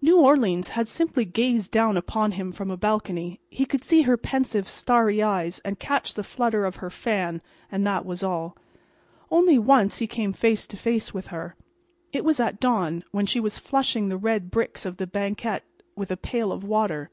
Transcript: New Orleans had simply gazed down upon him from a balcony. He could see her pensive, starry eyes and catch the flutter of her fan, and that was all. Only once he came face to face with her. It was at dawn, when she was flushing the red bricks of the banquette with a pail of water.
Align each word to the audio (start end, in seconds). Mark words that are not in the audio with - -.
New 0.00 0.20
Orleans 0.20 0.68
had 0.78 0.86
simply 0.86 1.24
gazed 1.24 1.72
down 1.72 1.96
upon 1.96 2.30
him 2.30 2.52
from 2.52 2.70
a 2.70 2.76
balcony. 2.76 3.40
He 3.50 3.66
could 3.66 3.82
see 3.82 4.02
her 4.02 4.16
pensive, 4.16 4.68
starry 4.68 5.20
eyes 5.20 5.58
and 5.64 5.80
catch 5.80 6.14
the 6.14 6.22
flutter 6.22 6.64
of 6.64 6.76
her 6.76 6.90
fan, 6.90 7.42
and 7.72 7.84
that 7.84 8.06
was 8.06 8.22
all. 8.22 8.56
Only 9.32 9.58
once 9.58 9.98
he 9.98 10.06
came 10.06 10.32
face 10.32 10.68
to 10.68 10.76
face 10.76 11.12
with 11.12 11.26
her. 11.34 11.56
It 12.12 12.24
was 12.24 12.38
at 12.38 12.60
dawn, 12.60 13.02
when 13.10 13.26
she 13.26 13.40
was 13.40 13.58
flushing 13.58 14.10
the 14.10 14.16
red 14.16 14.48
bricks 14.48 14.86
of 14.86 14.98
the 14.98 15.08
banquette 15.08 15.64
with 15.96 16.12
a 16.12 16.16
pail 16.16 16.52
of 16.52 16.62
water. 16.62 17.10